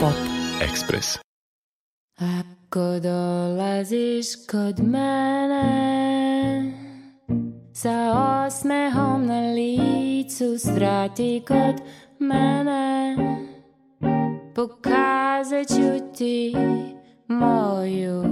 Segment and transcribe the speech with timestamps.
[0.00, 0.12] Pop.
[0.60, 1.18] Express.
[2.20, 5.68] Ako dolaziš kod mene
[7.72, 8.12] Sa
[8.44, 11.80] osmehom na licu Svrati kod
[12.18, 13.16] mene.
[14.54, 16.56] Pokazat ću ti
[17.28, 18.24] moju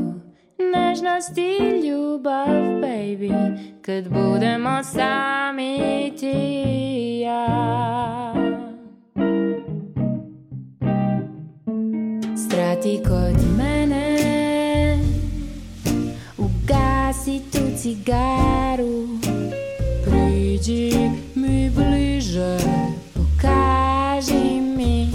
[0.59, 2.49] nežnost i ljubav,
[2.83, 3.33] baby
[3.83, 8.23] Kad budemo sami ti i ja
[12.85, 14.99] kod mene.
[16.39, 19.08] Ugasi tu cigaru.
[20.04, 20.93] Priđi
[21.35, 22.58] mi bliže
[23.14, 25.08] Pokaži mi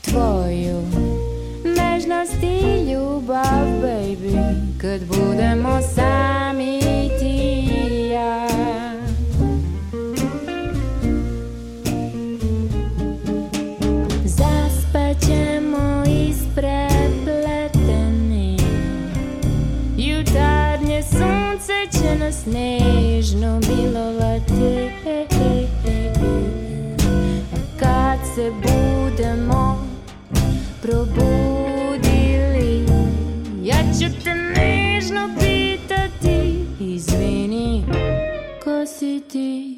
[0.00, 0.82] tvoju
[1.64, 4.54] Nežnost i ljubav, baby.
[4.80, 6.35] Kad budemo sami
[22.26, 25.26] nas nežno milovati A
[27.78, 29.86] kad se budemo
[30.82, 32.06] probudili
[33.62, 37.84] Ja ću te nežno pitati Izvini,
[38.64, 39.75] ko si ti?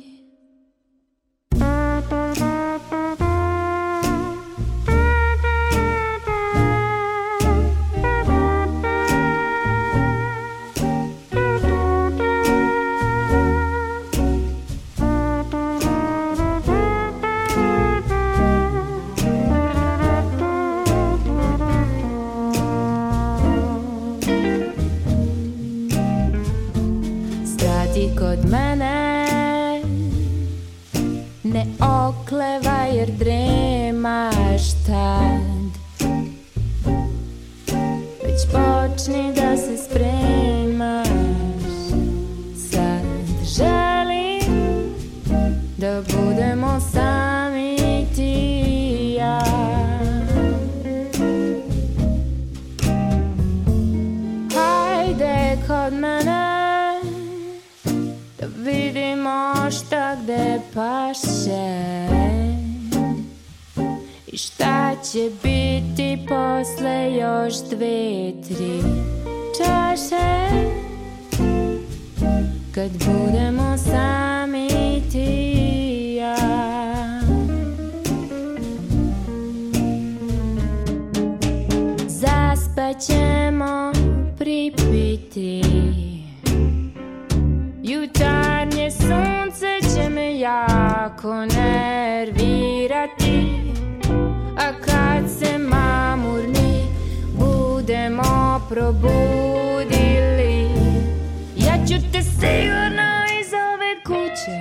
[101.88, 103.10] Ću te sigurno
[103.40, 104.58] iz ove kuće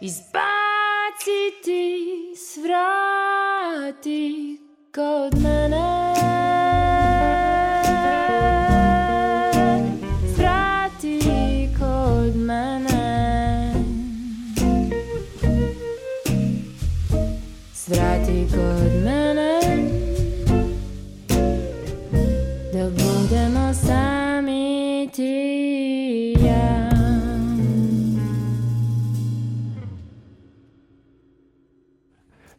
[0.00, 1.84] Izbaciti,
[2.36, 4.22] svrati
[4.94, 5.53] kod mene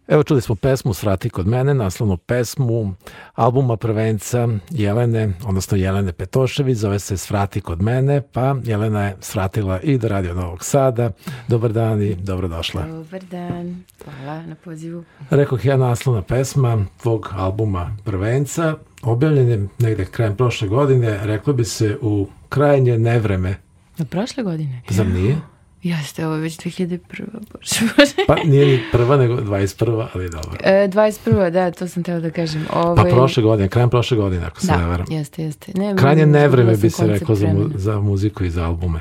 [0.07, 2.93] Evo čuli smo pesmu Svrati kod mene, naslovnu pesmu
[3.33, 9.79] albuma prvenca Jelene, odnosno Jelene Petošević, zove se Svrati kod mene, pa Jelena je svratila
[9.79, 11.11] i do Radio Novog Sada.
[11.47, 12.87] Dobar dan i dobrodošla.
[12.87, 15.03] Dobar dan, hvala na pozivu.
[15.29, 21.65] Rekoh ja naslovna pesma tvog albuma prvenca, objavljen je negde krajem prošle godine, reklo bi
[21.65, 23.55] se u krajnje nevreme.
[23.97, 24.81] Na prošle godine?
[24.89, 25.37] Zar nije?
[25.85, 26.97] Jeste, ovo je već 2001.
[27.31, 28.13] Bože, bože.
[28.27, 30.07] Pa nije ni prva, nego 21.
[30.13, 30.57] ali dobro.
[30.63, 31.49] E, 21.
[31.51, 32.65] da, to sam teo da kažem.
[32.73, 35.05] Ove, Pa prošle godine, krajem prošle godine, ako se ne Da, varam.
[35.09, 35.71] jeste, jeste.
[35.75, 38.99] Ne, Krajnje nevreme sam bi se reklo za, mu, za muziku i za albume.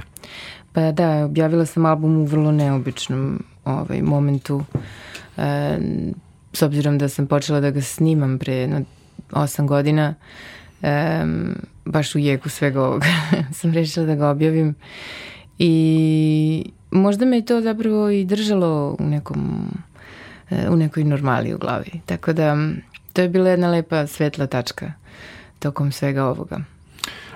[0.72, 4.64] Pa da, objavila sam album u vrlo neobičnom ovaj, momentu.
[5.36, 5.78] E,
[6.52, 8.80] s obzirom da sam počela da ga snimam pre jedno
[9.32, 10.14] osam godina,
[10.82, 11.24] e,
[11.84, 13.06] baš u jeku svega ovoga
[13.58, 14.74] sam rešila da ga objavim.
[15.58, 19.68] I možda me je to zapravo i držalo u nekom
[20.50, 22.00] e, u nekoj normali u glavi.
[22.06, 22.56] Tako da
[23.12, 24.92] to je bila jedna lepa svetla tačka
[25.58, 26.60] tokom svega ovoga.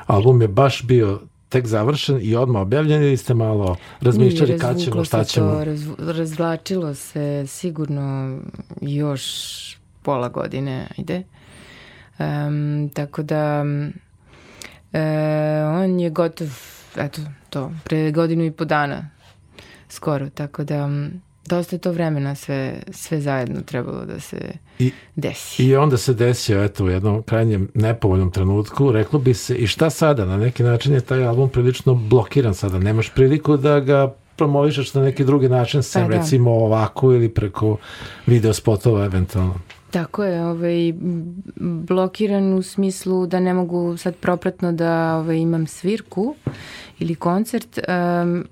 [0.06, 4.80] Album je baš bio tek završen i odmah objavljen ili ste malo razmišljali Nije, kad
[4.80, 5.52] ćemo, šta ćemo?
[5.52, 8.38] To, raz, razvlačilo se sigurno
[8.80, 9.22] još
[10.02, 11.22] pola godine, ide.
[12.18, 13.64] Um, tako da
[14.92, 15.02] e,
[15.64, 19.10] on je gotov, eto, to, pre godinu i po dana
[19.88, 20.88] skoro, tako da
[21.46, 24.36] dosta je to vremena sve, sve zajedno trebalo da se
[24.78, 25.62] I, desi.
[25.62, 29.90] I onda se desio, eto, u jednom krajnjem nepovoljnom trenutku, reklo bi se, i šta
[29.90, 30.24] sada?
[30.24, 32.78] Na neki način je taj album prilično blokiran sada.
[32.78, 36.16] Nemaš priliku da ga promovišeš na neki drugi način, sem pa, da.
[36.16, 37.76] recimo ovako ili preko
[38.26, 39.54] video spotova eventualno.
[39.90, 40.92] Tako je, ovaj,
[41.88, 46.34] blokiran u smislu da ne mogu sad propratno da ovaj, imam svirku
[46.98, 48.44] ili koncert, um,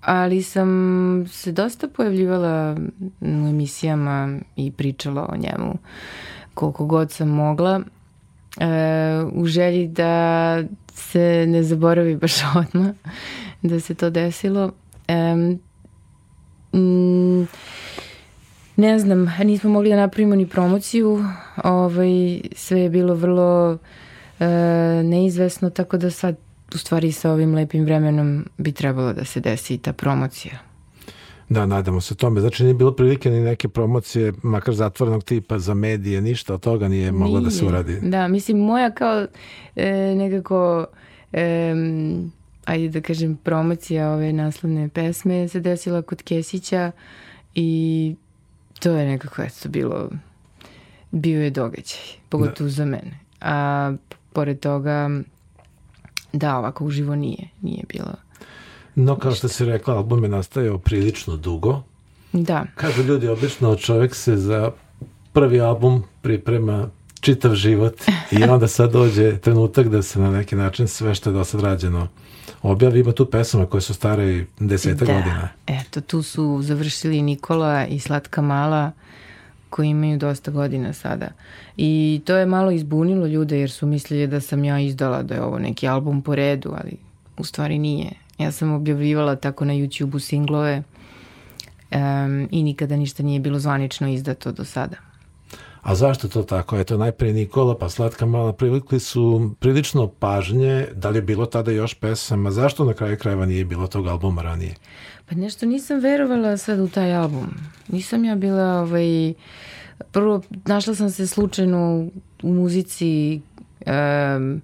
[0.00, 0.68] ali sam
[1.28, 2.76] se dosta pojavljivala
[3.20, 5.78] u emisijama i pričala o njemu
[6.54, 7.80] koliko god sam mogla
[8.60, 8.66] e,
[9.32, 10.62] u želji da
[10.94, 12.94] se ne zaboravi baš odmah
[13.62, 14.72] da se to desilo.
[15.08, 15.34] E,
[16.72, 17.46] mm,
[18.76, 21.24] ne znam, nismo mogli da napravimo ni promociju,
[21.64, 23.78] ovaj, sve je bilo vrlo
[24.40, 24.46] e,
[25.04, 26.36] neizvesno, tako da sad
[26.74, 30.58] u stvari sa ovim lepim vremenom bi trebalo da se desi i ta promocija.
[31.48, 32.40] Da, nadamo se tome.
[32.40, 36.88] Znači nije bilo prilike ni neke promocije, makar zatvorenog tipa za medije, ništa od toga
[36.88, 37.44] nije moglo nije.
[37.44, 38.00] da se uradi.
[38.02, 39.26] Da, mislim, moja kao
[39.76, 40.86] e, nekako,
[41.32, 41.74] e,
[42.64, 46.92] ajde da kažem, promocija ove naslovne pesme se desila kod Kesića
[47.54, 48.14] i
[48.80, 50.10] to je nekako, eto, bilo,
[51.10, 52.74] bio je događaj, pogotovo da.
[52.74, 53.18] za mene.
[53.40, 53.92] A
[54.32, 55.10] pored toga,
[56.34, 58.14] Da, ovako uživo nije, nije bilo.
[58.94, 61.82] No, kao što si rekla, album je nastajao prilično dugo.
[62.32, 62.64] Da.
[62.74, 64.70] Kažu ljudi, obično čovjek se za
[65.32, 66.88] prvi album priprema
[67.24, 67.94] čitav život
[68.30, 71.60] i onda sad dođe trenutak da se na neki način sve što je do sad
[71.60, 72.08] rađeno
[72.62, 73.00] objavi.
[73.00, 75.12] Ima tu pesama koje su stare deseta da.
[75.12, 75.48] godina.
[75.66, 78.92] Eto, tu su završili Nikola i Slatka Mala
[79.70, 81.28] koji imaju dosta godina sada.
[81.76, 85.42] I to je malo izbunilo ljude jer su mislili da sam ja izdala da je
[85.42, 86.96] ovo neki album po redu, ali
[87.36, 88.10] u stvari nije.
[88.38, 90.82] Ja sam objavljivala tako na YouTube-u singlove
[91.92, 95.13] um, i nikada ništa nije bilo zvanično izdato do sada.
[95.84, 96.78] A zašto to tako?
[96.78, 100.86] Eto, najpre Nikola, pa Slatka mala prilikli su prilično pažnje.
[100.94, 102.50] Da li je bilo tada još pesama?
[102.50, 104.74] Zašto na kraju krajeva nije bilo tog albuma ranije?
[105.28, 107.46] Pa nešto nisam verovala sad u taj album.
[107.88, 109.34] Nisam ja bila, ovaj,
[110.12, 112.08] prvo našla sam se slučajno
[112.42, 113.40] u muzici,
[113.86, 114.62] um,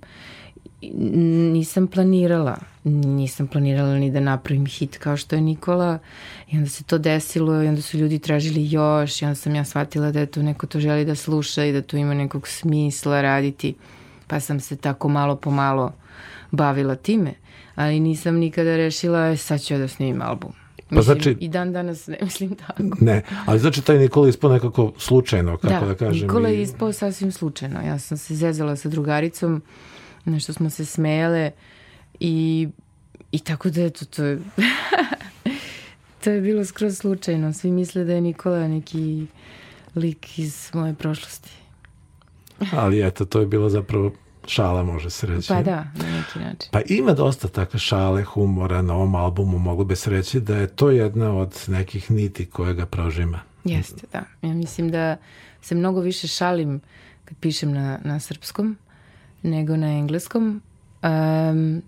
[1.53, 5.99] nisam planirala, nisam planirala ni da napravim hit kao što je Nikola
[6.51, 9.65] i onda se to desilo i onda su ljudi tražili još i onda sam ja
[9.65, 13.21] shvatila da je to neko to želi da sluša i da to ima nekog smisla
[13.21, 13.75] raditi
[14.27, 15.93] pa sam se tako malo po malo
[16.51, 17.35] bavila time
[17.75, 20.53] ali nisam nikada rešila e, sad ću ja da snimim album.
[20.89, 22.83] Pa mislim, znači, I dan danas ne mislim tako.
[23.01, 26.27] Ne, ali znači taj Nikola je ispao nekako slučajno, kako da, da kažem.
[26.27, 27.81] Nikola je ispao sasvim slučajno.
[27.81, 29.63] Ja sam se zezala sa drugaricom,
[30.25, 31.51] nešto smo se smejale
[32.21, 32.69] i,
[33.33, 34.39] i tako da eto, to je...
[36.25, 37.53] to je bilo skroz slučajno.
[37.53, 39.27] Svi misle da je Nikola neki
[39.97, 41.51] lik iz moje prošlosti.
[42.73, 44.13] ali eto, to je bilo zapravo
[44.47, 45.49] šala može se reći.
[45.49, 46.71] Pa da, na neki način.
[46.73, 50.67] Pa ima dosta takve šale, humora na ovom albumu, mogu bi se reći da je
[50.67, 53.41] to jedna od nekih niti koje ga prožima.
[53.65, 54.25] Jeste, da.
[54.43, 55.17] Ja mislim da
[55.63, 56.81] se mnogo više šalim
[57.25, 58.77] kad pišem na, na srpskom
[59.43, 60.63] nego na engleskom.
[61.03, 61.83] Um,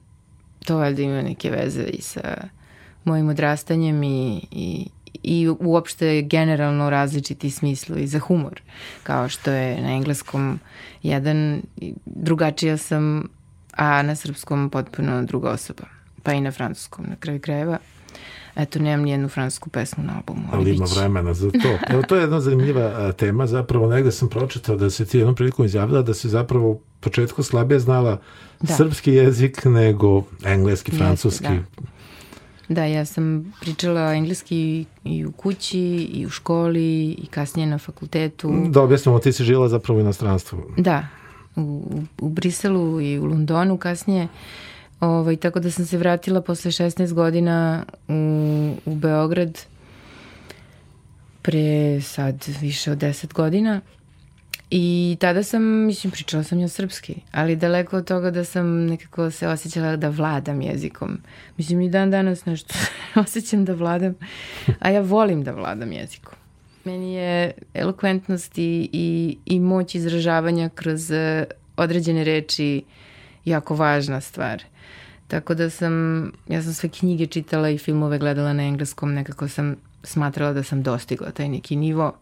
[0.64, 2.48] to valjda ima neke veze i sa
[3.04, 4.86] mojim odrastanjem i, i,
[5.22, 8.60] i uopšte generalno različiti smislu i za humor.
[9.02, 10.60] Kao što je na engleskom
[11.02, 11.62] jedan,
[12.06, 13.28] drugačija sam,
[13.76, 15.84] a na srpskom potpuno druga osoba.
[16.22, 17.78] Pa i na francuskom, na kraju krajeva.
[18.56, 20.48] Eto, nemam nijednu francusku pesmu na albumu.
[20.52, 21.78] Ali, ali ima vremena za to.
[21.88, 23.46] Evo, to je jedna zanimljiva tema.
[23.46, 27.80] Zapravo, negde sam pročitao da se ti jednom prilikom izjavila da se zapravo početku slabije
[27.80, 28.18] znala
[28.60, 28.74] da.
[28.74, 31.44] srpski jezik nego engleski, francuski.
[31.44, 31.92] Jeste, da.
[32.68, 35.80] Da, ja sam pričala engleski i u kući,
[36.12, 38.52] i u školi, i kasnije na fakultetu.
[38.68, 40.58] Da objasnimo, ti si žila zapravo u inostranstvu.
[40.76, 41.06] Da,
[41.56, 41.84] u,
[42.20, 44.28] u Briselu i u Londonu kasnije.
[45.00, 49.58] Ovaj, tako da sam se vratila posle 16 godina u, u Beograd
[51.42, 53.80] pre sad više od 10 godina
[54.74, 59.30] I tada sam, mislim, pričala sam ja srpski, ali daleko od toga da sam nekako
[59.30, 61.18] se osjećala da vladam jezikom.
[61.56, 62.74] Mislim, i dan danas nešto
[63.22, 64.14] osjećam da vladam,
[64.78, 66.34] a ja volim da vladam jezikom.
[66.84, 71.44] Meni je elokventnost i, i, i moć izražavanja kroz eh,
[71.76, 72.82] određene reči
[73.44, 74.62] jako važna stvar.
[75.28, 79.76] Tako da sam, ja sam sve knjige čitala i filmove gledala na engleskom, nekako sam
[80.02, 82.12] smatrala da sam dostigla taj neki nivo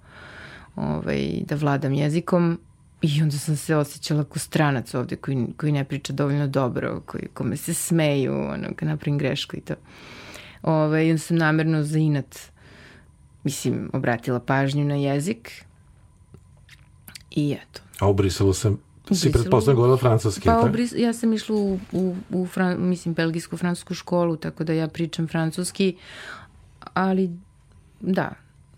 [0.76, 2.60] ovaj, da vladam jezikom
[3.02, 7.28] i onda sam se osjećala kao stranac ovde koji, koji ne priča dovoljno dobro, koji,
[7.34, 9.74] kome se smeju, ono, kad napravim grešku i to.
[10.62, 12.38] Ovaj, I onda sam namerno za inat,
[13.44, 15.64] mislim, obratila pažnju na jezik
[17.30, 17.80] i eto.
[18.00, 18.78] A u Briselu sam
[19.14, 20.68] Si pretpostavljam govorila francuski, pa, tako?
[20.68, 24.88] Bris, ja sam išla u, u, u fran, mislim, belgijsku francusku školu, tako da ja
[24.88, 25.96] pričam francuski,
[26.94, 27.30] ali
[28.00, 28.32] da,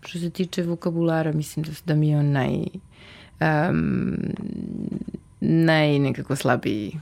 [0.05, 2.57] što se tiče vokabulara, mislim da, da mi je on naj,
[3.41, 4.17] um,
[5.39, 6.99] naj nekako slabiji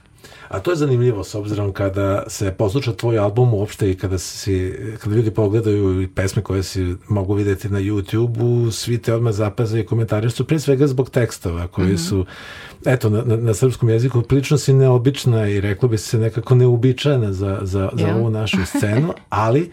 [0.49, 4.73] A to je zanimljivo s obzirom kada se posluša tvoj album uopšte i kada, si,
[4.99, 9.79] kada ljudi pogledaju i pesme koje si mogu videti na YouTube-u, svi te odmah zapaze
[9.79, 12.09] i komentari su pre svega zbog tekstova koji mm -hmm.
[12.09, 12.25] su
[12.85, 17.33] eto, na, na, na srpskom jeziku prilično si neobična i reklo bi se nekako neuobičajena
[17.33, 18.15] za, za, za yeah.
[18.15, 19.71] ovu našu scenu, ali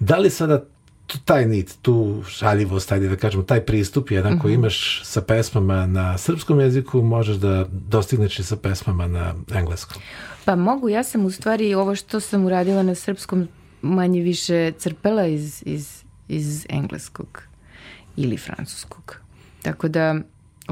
[0.00, 0.64] da li sada
[1.24, 4.42] taj nit, tu šaljivost, ajde da kažemo, taj pristup jedan mm -hmm.
[4.42, 4.60] koji mhm.
[4.60, 10.02] imaš sa pesmama na srpskom jeziku, možeš da dostigneš i sa pesmama na engleskom.
[10.44, 13.48] Pa mogu, ja sam u stvari ovo što sam uradila na srpskom
[13.82, 17.42] manje više crpela iz, iz, iz engleskog
[18.16, 19.16] ili francuskog.
[19.62, 20.14] Tako da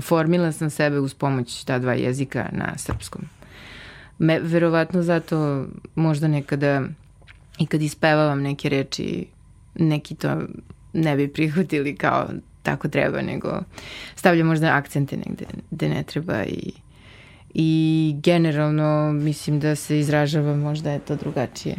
[0.02, 3.22] formila sam sebe uz pomoć ta dva jezika na srpskom.
[4.18, 6.82] Me, verovatno zato možda nekada
[7.58, 9.26] i kad ispevavam neke reči
[9.78, 10.42] neki to
[10.92, 12.28] ne bi prihvatili kao
[12.62, 13.48] tako treba, nego
[14.14, 16.72] stavlja možda akcente negde gde ne treba i,
[17.54, 21.76] i generalno mislim da se izražava možda je to drugačije.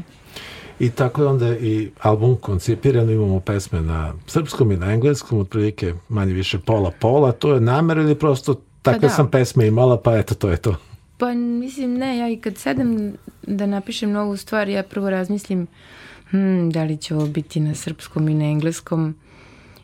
[0.80, 5.94] I tako je onda i album koncipiran, imamo pesme na srpskom i na engleskom, otprilike
[6.10, 9.14] manje više pola-pola, to je namer ili prosto takve pa da.
[9.14, 10.76] sam pesme imala, pa eto, to je to.
[11.18, 15.68] Pa mislim, ne, ja i kad sedem da napišem novu stvar, ja prvo razmislim uh,
[16.30, 19.16] hmm, da li će ovo biti na srpskom i na engleskom.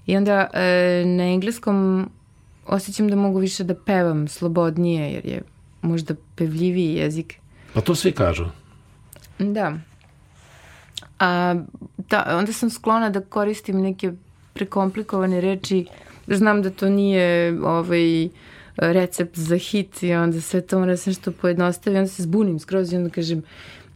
[0.06, 2.10] I onda e, na engleskom
[2.68, 5.42] osjećam da mogu više da pevam slobodnije, jer je
[5.82, 7.36] možda pevljiviji jezik.
[7.74, 8.46] Pa to svi kažu.
[9.40, 9.74] Da.
[11.20, 11.56] A
[11.98, 14.12] da, onda sam sklona da koristim neke
[14.54, 15.86] prekomplikovane reči.
[16.28, 18.30] Znam da to nije ovaj,
[18.78, 21.98] recept za hit i onda sve to mora se nešto pojednostavi.
[21.98, 23.44] Onda se zbunim skroz i onda kažem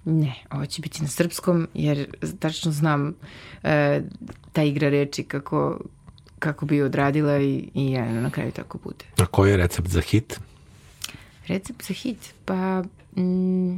[0.09, 2.07] Ne, ovo će biti na srpskom, jer
[2.39, 3.13] tačno znam
[3.63, 4.01] e,
[4.53, 5.79] ta igra reči kako,
[6.39, 9.05] kako bi odradila i, i ja, na kraju tako bude.
[9.17, 10.39] A koji je recept za hit?
[11.47, 12.33] Recept za hit?
[12.45, 12.83] Pa...
[13.17, 13.75] Mm,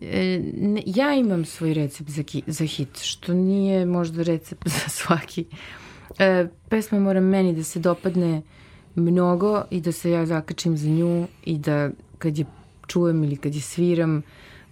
[0.00, 4.88] e, ne, ja imam svoj recept za, ki, za hit, što nije možda recept za
[4.88, 5.44] svaki.
[6.18, 8.42] E, pesma mora meni da se dopadne
[8.94, 12.44] mnogo i da se ja zakačim za nju i da kad je
[12.86, 14.22] čujem ili kad je sviram,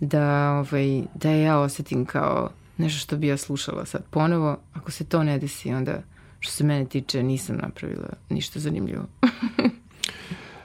[0.03, 4.57] da, ovaj, da ja osetim kao nešto što bi ja slušala sad ponovo.
[4.73, 6.03] Ako se to ne desi, onda
[6.41, 9.05] što se mene tiče nisam napravila ništa zanimljivo.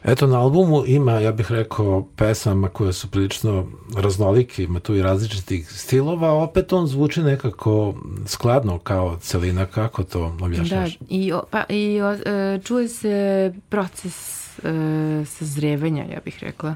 [0.03, 3.67] Eto, na albumu ima, ja bih rekao, pesama koje su prilično
[3.97, 10.37] raznolike, ima tu i različitih stilova, opet on zvuči nekako skladno kao celina, kako to
[10.41, 10.97] objašnjaš?
[10.97, 16.75] Da, i, pa, i o, e, čuje se proces e, sazrevanja, ja bih rekla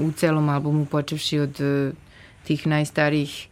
[0.00, 1.92] u celom albumu, počevši od e,
[2.44, 3.48] tih najstarijih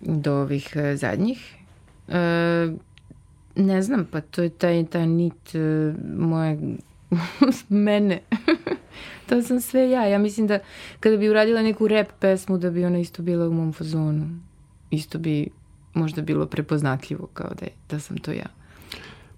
[0.00, 1.54] do ovih e, zadnjih.
[2.08, 2.72] E,
[3.56, 5.54] ne znam, pa to je taj, ta nit
[6.16, 6.58] moje
[7.68, 8.20] mene.
[9.28, 10.06] to sam sve ja.
[10.06, 10.58] Ja mislim da
[11.00, 14.40] kada bi uradila neku rap pesmu da bi ona isto bila u mom fazonu.
[14.90, 15.48] Isto bi
[15.94, 18.46] možda bilo prepoznatljivo kao da, je, da sam to ja.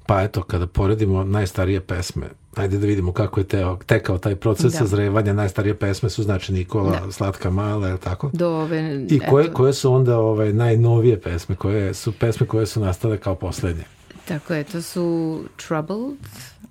[0.07, 4.73] Pa eto, kada poredimo najstarije pesme, ajde da vidimo kako je teo, tekao taj proces
[4.73, 4.79] da.
[4.79, 5.33] sazrevanja.
[5.33, 7.13] Najstarije pesme su znači Nikola, da.
[7.13, 8.31] Slatka mala, je tako?
[8.33, 9.55] Do ove, I koje, eto.
[9.55, 13.85] koje su onda ovaj, najnovije pesme, koje su pesme koje su nastale kao poslednje?
[14.29, 16.19] Tako je, to su Troubled,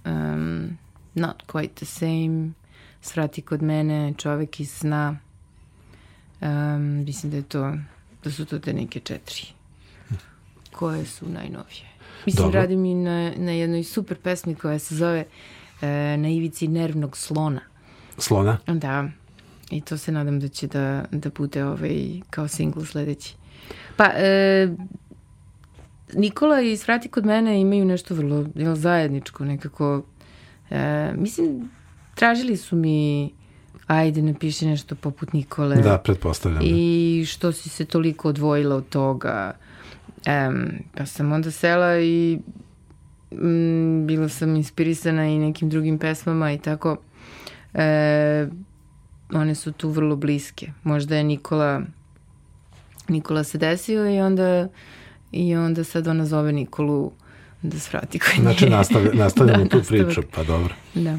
[0.06, 0.77] um,
[1.13, 2.50] Not Quite the Same,
[3.01, 5.18] Svrati kod mene, Čovek iz sna.
[6.42, 7.74] Um, mislim da je to,
[8.24, 9.46] da su to te neke četiri
[10.72, 11.94] koje su najnovije.
[12.25, 12.62] Mislim, Dobro.
[12.62, 15.25] radim i na, na jednoj super pesmi koja se zove
[15.82, 17.62] e, Na ivici nervnog slona.
[18.17, 18.58] Slona?
[18.67, 19.10] Da.
[19.72, 23.36] I to se nadam da će da, da bude ovaj, kao singl sledeći.
[23.98, 24.67] Pa, e,
[26.13, 30.01] Nikola i Svrati kod mene imaju nešto vrlo jel, zajedničko nekako.
[30.70, 31.70] E, mislim,
[32.15, 33.32] tražili su mi
[33.88, 35.75] ajde napiši nešto poput Nikole.
[35.75, 36.62] Da, pretpostavljam.
[36.65, 39.53] I što si se toliko odvojila od toga.
[40.27, 42.39] Um, pa sam onda sela i
[43.32, 46.98] mm, bila sam inspirisana i nekim drugim pesmama i tako.
[47.74, 48.48] E,
[49.34, 50.72] one su tu vrlo bliske.
[50.84, 51.82] Možda je Nikola
[53.08, 54.67] Nikola se desio i onda
[55.32, 57.12] i onda sad ona zove Nikolu
[57.62, 60.05] da svrati kod Znači, nastavlja, nastavljamo da, tu nastavak.
[60.05, 60.74] priču, pa dobro.
[60.94, 61.17] Da.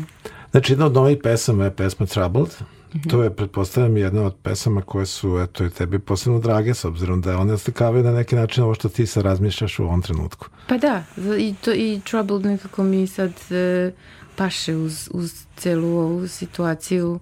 [0.50, 2.48] Znači, jedna od novih pesama je pesma Troubled.
[2.96, 3.10] Mm -hmm.
[3.10, 7.20] To je, pretpostavljam, jedna od pesama koje su, eto, i tebi posebno drage, s obzirom
[7.20, 10.46] da one oslikavaju na neki način ovo što ti se razmišljaš u ovom trenutku.
[10.68, 11.02] Pa da,
[11.38, 13.92] i, to, i Troubled nekako mi sad e,
[14.36, 17.20] paše uz, uz celu ovu situaciju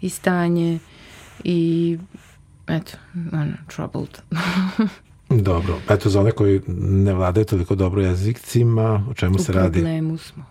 [0.00, 0.78] i stanje
[1.44, 1.98] i
[2.66, 2.92] eto,
[3.32, 4.18] ono, Troubled.
[5.48, 9.68] Dobro, eto za one koji ne vladaju toliko dobro jezikcima, o čemu u se radi?
[9.68, 10.44] U problemu smo.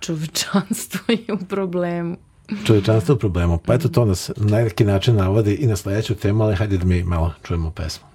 [0.00, 2.16] Čovečanstvo je u problemu.
[2.64, 3.58] Čovečanstvo u problemu.
[3.58, 6.84] Pa eto to nas na neki način navodi i na sledeću temu, ali hajde da
[6.84, 8.09] mi malo čujemo pesmu.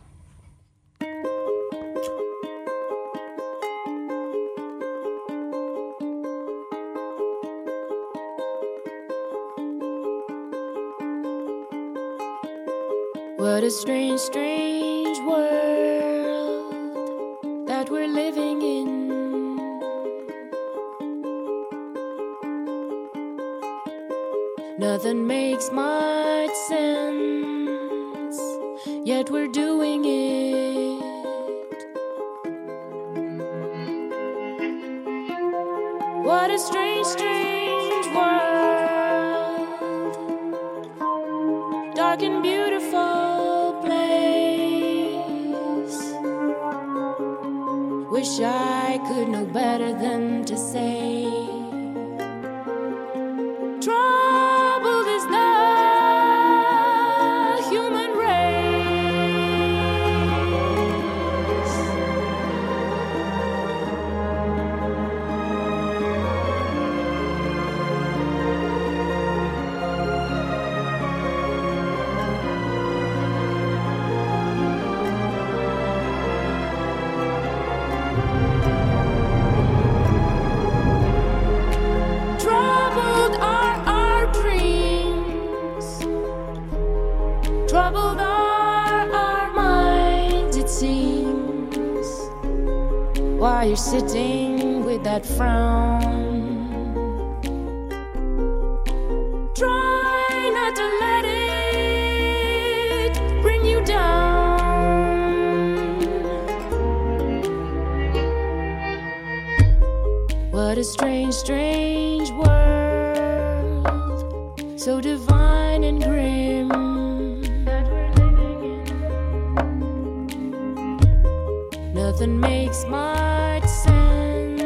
[122.06, 124.62] Nothing makes much sense,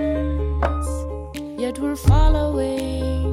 [1.57, 3.28] yet we're following.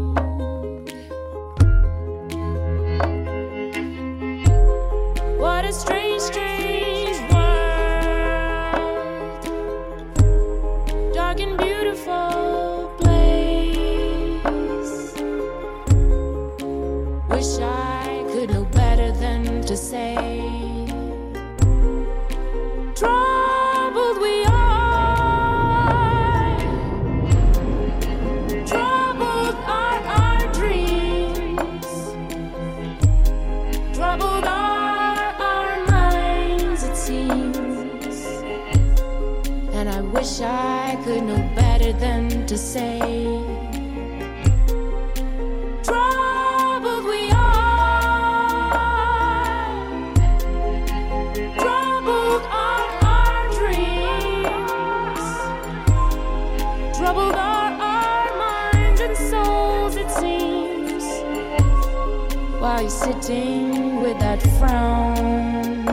[62.77, 65.86] While you're sitting with that frown.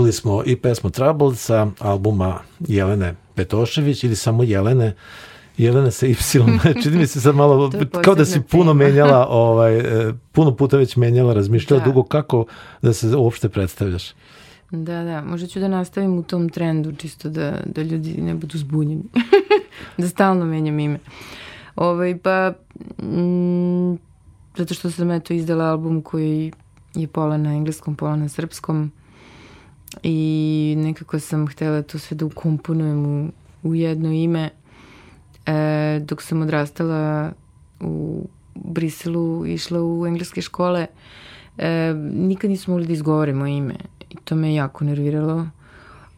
[0.00, 4.94] Čuli smo i pesmu Troubled sa albuma Jelene Petošević ili samo Jelene.
[5.58, 6.14] Jelena sa Y,
[6.82, 7.70] čini mi se sad malo,
[8.04, 11.86] kao da si puno menjala, ovaj, e, puno puta već menjala, razmišljala Da.
[11.86, 12.44] dugo kako
[12.82, 14.12] da se uopšte predstavljaš.
[14.70, 18.58] Da, da, možda ću da nastavim u tom trendu, čisto da, da ljudi ne budu
[18.58, 19.04] zbunjeni.
[19.98, 20.98] da stalno menjam ime.
[21.76, 22.52] Ovaj, pa,
[23.02, 23.94] mm,
[24.56, 26.52] zato što sam eto izdala album koji
[26.94, 28.92] je pola na engleskom, pola na srpskom
[30.02, 33.30] i nekako sam htela to sve da ukomponujem u,
[33.62, 34.50] u jedno ime.
[35.46, 37.32] E, dok sam odrastala
[37.80, 40.86] u Briselu, išla u engleske škole,
[41.58, 43.74] e, nikad nismo mogli da izgovorimo ime
[44.10, 45.46] i to me jako nerviralo.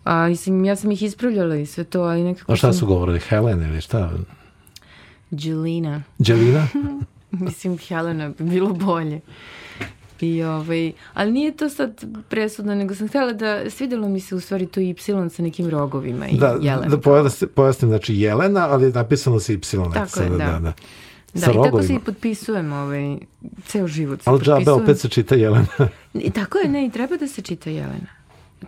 [0.05, 2.79] A mislim, ja sam ih ispravljala i sve to, ali nekako A šta sam...
[2.79, 3.21] su govorili?
[3.21, 4.11] Helene ili šta?
[5.31, 6.03] Jelena.
[6.19, 6.69] Đelina?
[7.31, 9.21] mislim, Helena bi bilo bolje.
[10.23, 14.41] I ovaj, ali nije to sad presudno, nego sam htjela da, svidelo mi se u
[14.41, 14.95] stvari to Y
[15.31, 16.89] sa nekim rogovima i da, Jelena.
[16.89, 19.61] da pojasnim, pojasnim, znači Jelena, ali je napisano se Y.
[19.95, 20.37] Tako sada, je, da.
[20.37, 20.73] da, da.
[21.35, 21.95] Da, Sa i tako se rogovima.
[21.95, 23.17] i potpisujem, ovaj,
[23.67, 25.67] ceo život se Ali džabe opet se čita Jelena.
[26.15, 28.09] I tako je, ne, i treba da se čita Jelena.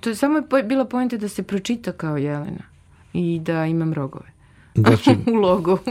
[0.01, 2.62] To je samo je po- bila pojenta da se pročita kao Jelena
[3.12, 4.33] i da imam rogove
[4.75, 5.79] Znači, u logu.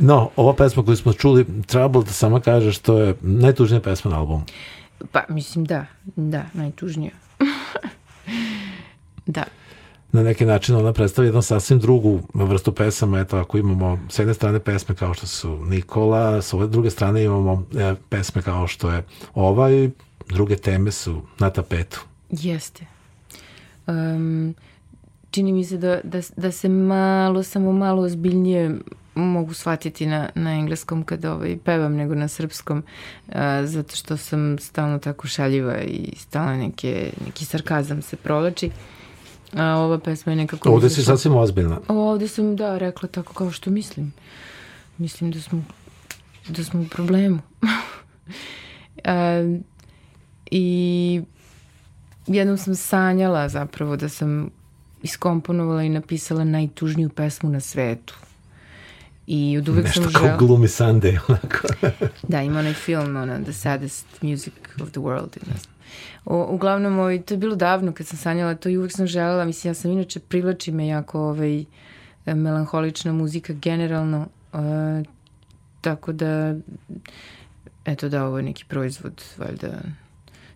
[0.00, 4.18] no, ova pesma koju smo čuli, Trouble, da sama kaže što je najtužnija pesma na
[4.18, 4.44] albumu.
[5.12, 5.86] pa, mislim, da,
[6.16, 7.12] da, najtužnija.
[9.26, 9.44] da,
[10.12, 13.18] Na neki način ona predstavlja jednu sasvim drugu vrstu pesama.
[13.20, 17.24] Eto, ako imamo s jedne strane pesme kao što su Nikola, s ove druge strane
[17.24, 19.02] imamo e, pesme kao što je
[19.34, 19.90] ova i
[20.28, 22.00] druge teme su na tapetu.
[22.30, 22.86] jeste.
[23.86, 24.54] Um,
[25.30, 28.78] čini mi se da, da, da se malo, samo malo ozbiljnije
[29.24, 32.82] mogu shvatiti na, na engleskom kad ovaj, pevam nego na srpskom,
[33.32, 38.70] a, zato što sam stalno tako šaljiva i stalno neke, neki sarkazam se provlači.
[39.56, 40.70] A ova pesma je nekako...
[40.70, 41.80] Ovde si sasvim ozbiljna.
[41.88, 44.12] Ovde sam, da, rekla tako kao što mislim.
[44.98, 45.64] Mislim da smo,
[46.48, 47.38] da smo u problemu.
[49.04, 49.60] e,
[50.50, 51.22] I
[52.26, 54.50] jednom sam sanjala zapravo da sam
[55.02, 58.14] iskomponovala i napisala najtužniju pesmu na svetu.
[59.30, 60.36] I od uvek Nešto sam kao žela...
[60.36, 61.68] glumi Sunday, onako.
[62.28, 65.36] Da, ima onaj film, ona, The Saddest Music of the World.
[65.46, 65.74] Ne znam.
[66.24, 69.44] O, uglavnom, ovaj, to je bilo davno kad sam sanjala to i uvek sam želela,
[69.44, 71.64] mislim, ja sam inače privlači me jako ovaj,
[72.26, 74.58] e, melanholična muzika generalno, e,
[75.80, 76.54] tako da,
[77.84, 79.68] eto da, ovo je neki proizvod, valjda,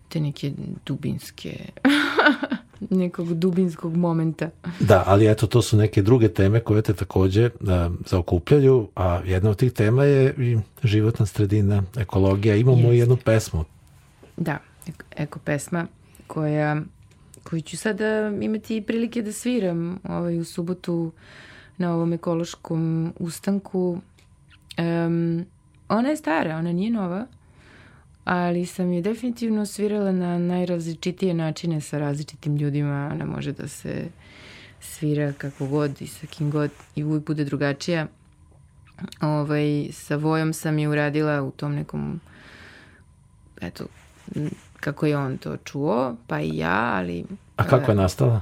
[0.09, 0.51] te neke
[0.85, 1.59] dubinske,
[2.89, 4.49] nekog dubinskog momenta.
[4.79, 9.49] Da, ali eto, to su neke druge teme koje te takođe a, zaokupljaju, a jedna
[9.49, 12.55] od tih tema je i životna sredina, ekologija.
[12.55, 12.97] Imamo i Jeste.
[12.97, 13.63] jednu pesmu.
[14.37, 14.59] Da,
[15.15, 15.87] eko pesma
[16.27, 16.81] koja,
[17.43, 21.11] koju ću sada imati prilike da sviram ovaj, u subotu
[21.77, 23.97] na ovom ekološkom ustanku.
[24.77, 25.45] Um,
[25.89, 27.25] ona je stara, ona nije nova,
[28.23, 33.09] ali sam je definitivno svirala na najrazličitije načine sa različitim ljudima.
[33.13, 34.05] Ona može da se
[34.79, 38.07] svira kako god i sa kim god i uvijek bude drugačija.
[39.21, 42.19] Ovaj, sa Vojom sam je uradila u tom nekom
[43.61, 43.85] eto,
[44.79, 47.25] kako je on to čuo, pa i ja, ali...
[47.55, 48.41] A kako je nastala?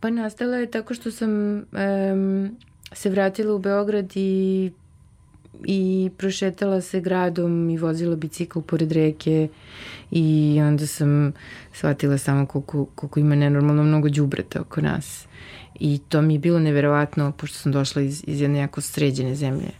[0.00, 2.56] Pa nastala je tako što sam em,
[2.92, 4.72] se vratila u Beograd i,
[5.64, 9.48] i prošetala se gradom i vozila bicikl pored reke
[10.10, 11.32] i onda sam
[11.72, 15.26] shvatila samo koliko, koliko ima nenormalno mnogo đubreta oko nas.
[15.80, 19.70] I to mi je bilo neverovatno, pošto sam došla iz, iz jedne jako sređene zemlje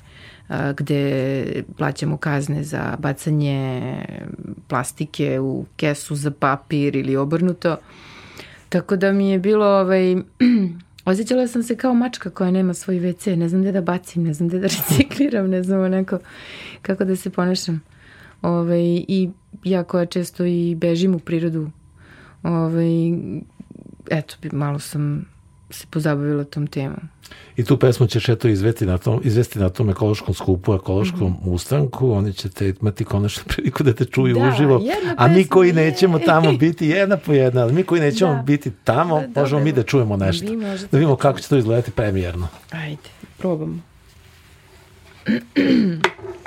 [0.48, 3.80] a, gde plaćamo kazne za bacanje
[4.68, 7.76] plastike u kesu za papir ili obrnuto.
[8.68, 10.16] Tako da mi je bilo, ovaj,
[11.04, 14.34] osjećala sam se kao mačka koja nema svoj WC, ne znam gde da bacim, ne
[14.34, 16.18] znam gde da recikliram, ne znam onako
[16.82, 17.82] kako da se ponašam.
[18.42, 19.30] Ovaj, I
[19.64, 21.70] ja koja često i bežim u prirodu,
[22.42, 23.12] ovaj,
[24.10, 25.31] eto, malo sam
[25.72, 27.00] se pozabavila tom temom.
[27.56, 31.50] I tu pesmu ćeš eto izvesti na tom, izvesti na tom ekološkom skupu, ekološkom Mhm.
[31.50, 34.82] ustanku, oni će te imati konačno priliku da te čuju Da, uživo,
[35.16, 35.74] a mi koji je.
[35.74, 38.42] nećemo tamo biti jedna po jedna, ali mi koji nećemo Da.
[38.42, 39.64] biti tamo, Da, možemo dobro.
[39.64, 40.46] mi da čujemo nešto.
[40.46, 42.48] Vi možete Da vidimo da kako će to izgledati premijerno.
[42.72, 42.96] Ajde,
[43.38, 43.78] probamo.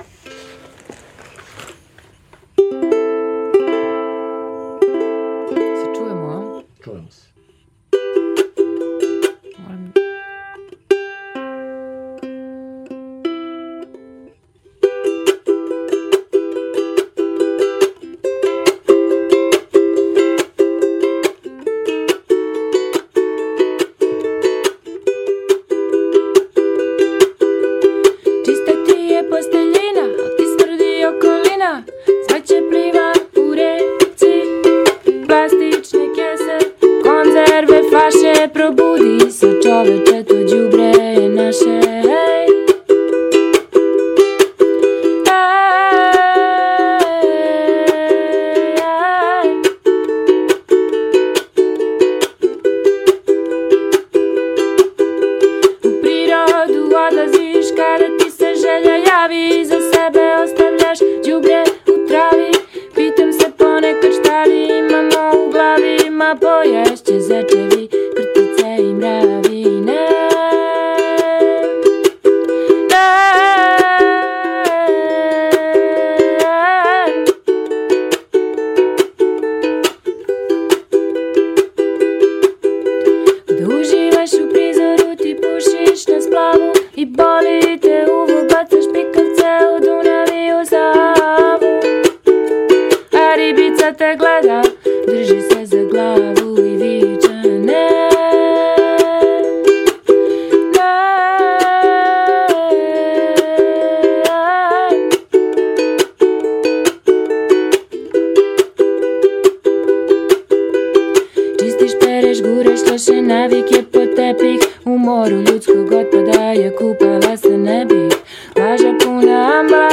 [111.76, 117.86] Čistiš, pereš, gureš loše navike po tepih U moru ljudskog otpada je kupala se ne
[117.86, 118.10] bi
[118.54, 119.85] Plaža puna ambalaža,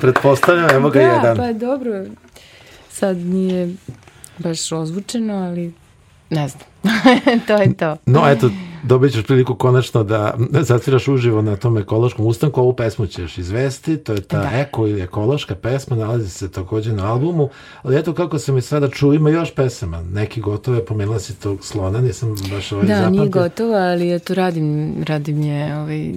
[0.00, 1.36] pretpostavljam, evo ga da, jedan.
[1.36, 2.04] pa dobro.
[2.90, 3.74] Sad nije
[4.38, 5.72] baš ozvučeno, ali
[6.30, 6.62] ne znam.
[7.46, 7.96] to je to.
[8.06, 8.50] No, eto,
[8.82, 12.60] dobit ćeš priliku konačno da zatviraš uživo na tom ekološkom ustanku.
[12.60, 14.50] Ovu pesmu ćeš izvesti, to je ta Da.
[14.52, 17.48] eko ili ekološka pesma, nalazi se takođe na albumu,
[17.82, 21.64] ali eto kako se mi sada čuo, ima još pesama, neki gotove, pomenula si tog
[21.64, 23.10] slona, nisam baš ovaj Da, zapamtio.
[23.12, 26.12] nije gotova, ali eto radim, radim je ovaj,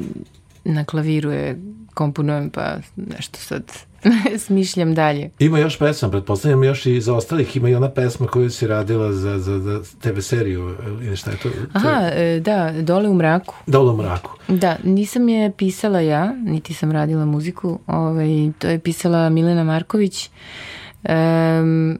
[0.66, 1.60] na klaviru je
[1.94, 3.64] komponujem, pa nešto sad
[4.46, 5.30] smišljam dalje.
[5.40, 9.12] Ima još pesma, pretpostavljam još i za ostalih, ima i ona pesma koju si radila
[9.12, 11.50] za, za, za TV seriju, ili šta je to?
[11.74, 13.56] Aha, e, da, dole u mraku.
[13.68, 14.32] Dole u mraku.
[14.48, 17.80] Da, nisam je pisala ja, niti sam radila muziku.
[17.88, 20.30] Ovaj, to je pisala Milena Marković,
[21.10, 22.00] um,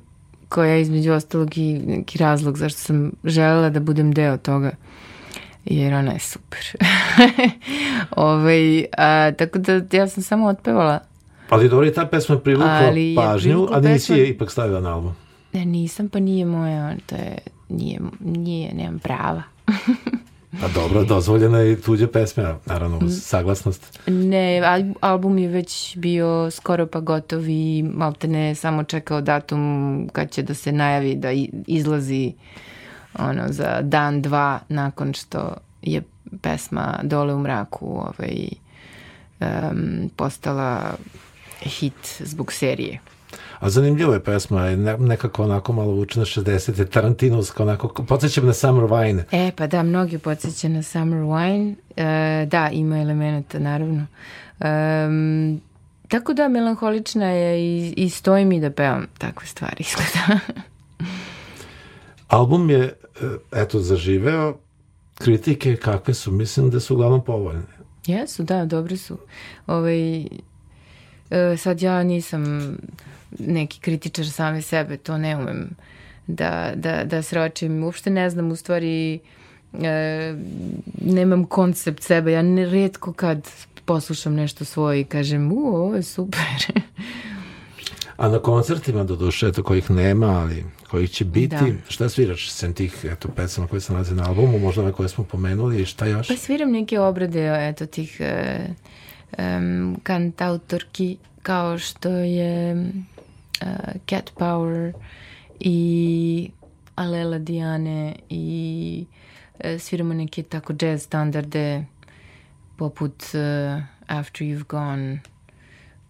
[0.50, 4.72] koja je između ostalog i neki razlog zašto sam želela da budem deo toga.
[5.66, 6.60] Jer ona je super.
[8.12, 11.00] ovaj, a, tako da ja sam samo otpevala.
[11.50, 14.52] Ali dobro, i ta pesma je privukla Ali je pažnju, a nisi pesma- je ipak
[14.52, 15.16] stavila na album.
[15.54, 17.38] Ne, nisam, pa nije moja, to je,
[17.70, 19.44] nije, nije, nemam prava.
[20.62, 23.06] Pa dobro, dozvoljena je i tuđe pesme, naravno, Mm.
[23.06, 24.00] uz saglasnost.
[24.08, 29.64] Ne, al- album je već bio skoro pa gotov i malte ne samo čekao datum
[30.12, 31.30] kad će da se najavi da
[31.68, 32.34] izlazi
[33.20, 36.02] ono za dan, dva nakon što je
[36.42, 38.48] pesma Dole u mraku ovaj,
[39.40, 40.94] um, postala
[41.62, 43.00] hit zbog serije.
[43.60, 46.90] A zanimljiva je pesma, nekako onako malo vuče na 60.
[46.90, 49.24] Tarantinovska, onako, podsjeća na Summer Wine.
[49.32, 51.76] E, pa da, mnogi podsjeća na Summer Wine.
[51.98, 54.06] E, da, ima elemenata, naravno.
[54.60, 55.62] Um,
[56.08, 60.40] tako da, melanholična je i, i stoji mi da pevam takve stvari, izgleda.
[62.34, 62.94] Album je, e,
[63.52, 64.58] eto, zaživeo,
[65.16, 67.62] kritike kakve su, mislim da su uglavnom povoljne.
[68.06, 69.18] Jesu, da, dobri su.
[69.68, 70.28] Ovaj, e,
[71.58, 72.44] sad ja nisam
[73.40, 75.70] neki kritičar same sebe, to ne umem
[76.28, 77.84] da, da, da sročim.
[77.84, 79.20] Uopšte ne znam, u stvari
[79.74, 80.36] e,
[81.02, 82.32] nemam koncept sebe.
[82.32, 83.50] Ja ne, redko kad
[83.86, 86.42] poslušam nešto svoje i kažem, u, ovo je super.
[88.18, 91.66] A na koncertima, do duše, eto, kojih nema, ali kojih će biti, Da.
[91.90, 95.24] šta sviraš sem tih, eto, pesama koje se nalaze na albumu, možda ove koje smo
[95.24, 96.28] pomenuli i šta još?
[96.28, 98.22] Pa sviram neke obrade, eto, tih
[99.38, 102.78] em, kantautorki kao što je e,
[104.10, 104.94] Cat Power
[105.60, 106.50] i
[106.96, 109.06] Alela Diane i
[109.60, 111.86] e, sviramo neke tako jazz standarde
[112.78, 115.20] poput e, After You've Gone.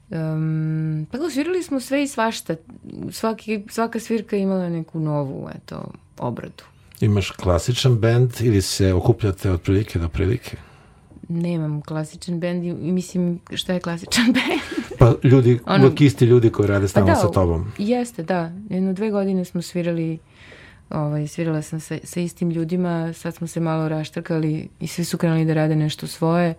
[0.10, 2.56] Um, tako svirali smo sve i svašta.
[3.12, 6.64] Svaki, svaka svirka je imala neku novu eto, obradu.
[7.02, 10.58] Imaš klasičan band ili se okupljate od prilike do prilike?
[11.30, 14.62] nemam klasičan bend i mislim šta je klasičan bend.
[15.00, 17.72] Pa ljudi, Ono- uvek isti ljudi koji rade stalno da, sa tobom.
[17.78, 18.52] Jeste, da.
[18.70, 20.20] Jedno dve godine smo svirali,
[20.90, 25.18] ovaj, svirala sam sa, sa istim ljudima, sad smo se malo raštrkali i svi su
[25.18, 26.54] krenuli da rade nešto svoje.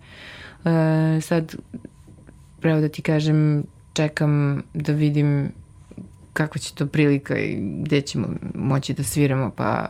[0.65, 1.57] E, sad,
[2.65, 5.53] pravo da ti kažem, čekam da vidim
[6.33, 9.89] kakva će to prilika i gde ćemo moći da sviramo, pa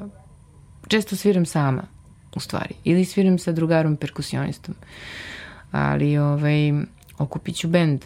[0.89, 1.83] često sviram sama,
[2.37, 2.75] u stvari.
[2.85, 4.75] Ili sviram sa drugarom perkusionistom.
[5.71, 6.73] Ali, ovaj,
[7.19, 8.01] okupit ću bend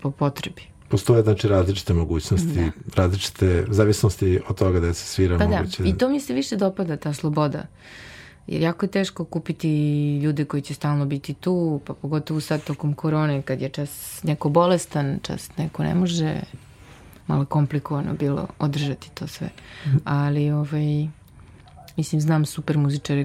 [0.00, 0.62] po potrebi.
[0.88, 3.02] Postoje znači različite mogućnosti, da.
[3.02, 5.82] različite zavisnosti od toga da se svira pa moguće.
[5.82, 5.88] Da.
[5.88, 7.66] I to mi se više dopada, ta sloboda.
[8.46, 9.70] Jer jako je teško kupiti
[10.18, 14.48] ljude koji će stalno biti tu, pa pogotovo sad tokom korone kad je čas neko
[14.48, 16.40] bolestan, čas neko ne može,
[17.26, 19.48] malo komplikovano bilo održati to sve.
[20.04, 21.08] Ali ovaj,
[21.96, 23.24] mislim znam super muzičare,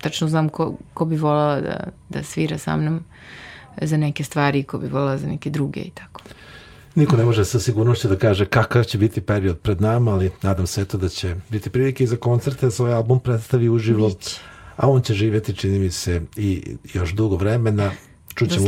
[0.00, 3.00] tačno znam ko, ko bi volala da, da svira sa mnom
[3.82, 6.20] za neke stvari, ko bi volala za neke druge i tako.
[6.94, 10.66] Niko ne može sa sigurnošću da kaže kakav će biti period pred nama, ali nadam
[10.66, 14.08] se to da će biti prilike i za koncerte, da svoj album predstavi uživo.
[14.08, 14.49] Biće
[14.80, 17.90] a on će živjeti, čini mi se, i još dugo vremena.
[18.34, 18.66] Čućemo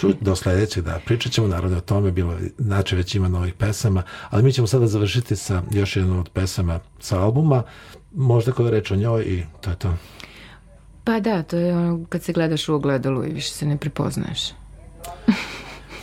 [0.00, 1.00] ču, do sledećeg, da.
[1.04, 4.86] Pričat ćemo naravno o tome, bilo, znači već ima novih pesama, ali mi ćemo sada
[4.86, 7.62] završiti sa još jednom od pesama sa albuma,
[8.14, 9.94] možda koja reč o njoj i to je to.
[11.04, 14.40] Pa da, to je ono kad se gledaš u ogledalu i više se ne prepoznaješ.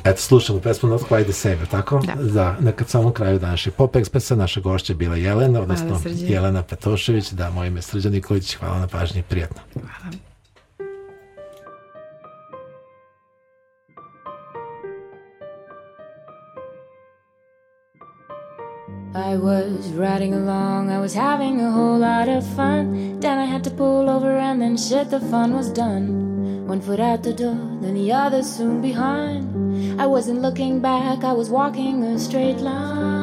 [0.04, 2.00] Eto, slušamo pesmu Not Quite the Same, tako?
[2.00, 2.14] Da.
[2.24, 6.64] Da, na kad samom kraju današnje Pop Expressa naša gošća bila Jelena, odnosno hvala, Jelena
[6.64, 9.62] Petošević, da, moje ime Srđan Nikolić, hvala na pažnji i prijatno.
[9.74, 10.16] Hvala.
[19.16, 23.20] I was riding along, I was having a whole lot of fun.
[23.22, 26.08] Then I had to pull over and then shit, the fun was done.
[26.68, 29.63] One foot out the door, then the other soon behind.
[29.98, 33.14] I wasn't looking back, I was walking a straight line.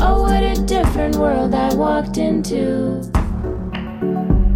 [0.00, 3.00] Oh, what a different world I walked into.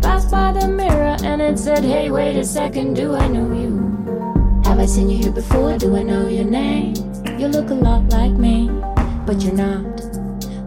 [0.03, 4.63] Passed by the mirror and it said, Hey, wait a second, do I know you?
[4.65, 5.77] Have I seen you here before?
[5.79, 6.95] Do I know your name?
[7.39, 8.69] You look a lot like me,
[9.27, 9.85] but you're not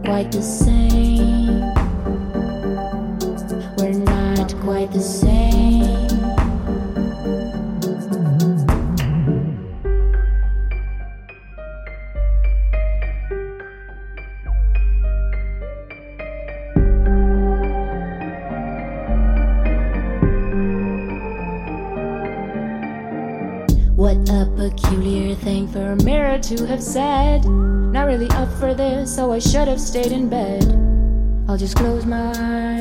[0.04, 1.35] quite the same.
[4.96, 5.04] What
[24.30, 27.44] a peculiar thing for a mirror to have said.
[27.44, 30.64] Not really up for this, so I should have stayed in bed.
[31.50, 32.75] I'll just close my eyes.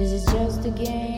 [0.00, 1.09] This is just a game.